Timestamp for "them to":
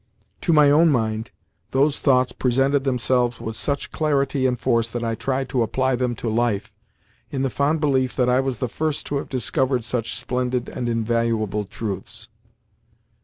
5.95-6.27